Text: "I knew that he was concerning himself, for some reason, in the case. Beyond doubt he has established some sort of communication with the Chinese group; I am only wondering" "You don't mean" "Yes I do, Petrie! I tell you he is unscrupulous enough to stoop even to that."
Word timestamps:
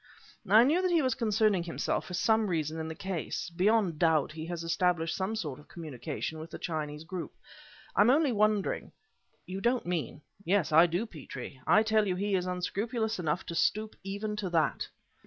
"I 0.49 0.63
knew 0.63 0.81
that 0.81 0.89
he 0.89 1.03
was 1.03 1.13
concerning 1.13 1.61
himself, 1.61 2.05
for 2.07 2.15
some 2.15 2.47
reason, 2.47 2.79
in 2.79 2.87
the 2.87 2.95
case. 2.95 3.51
Beyond 3.51 3.99
doubt 3.99 4.31
he 4.31 4.47
has 4.47 4.63
established 4.63 5.15
some 5.15 5.35
sort 5.35 5.59
of 5.59 5.67
communication 5.67 6.39
with 6.39 6.49
the 6.49 6.57
Chinese 6.57 7.03
group; 7.03 7.33
I 7.95 8.01
am 8.01 8.09
only 8.09 8.31
wondering" 8.31 8.93
"You 9.45 9.61
don't 9.61 9.85
mean" 9.85 10.23
"Yes 10.43 10.71
I 10.71 10.87
do, 10.87 11.05
Petrie! 11.05 11.61
I 11.67 11.83
tell 11.83 12.07
you 12.07 12.15
he 12.15 12.33
is 12.33 12.47
unscrupulous 12.47 13.19
enough 13.19 13.45
to 13.45 13.53
stoop 13.53 13.95
even 14.01 14.35
to 14.37 14.49
that." 14.49 14.87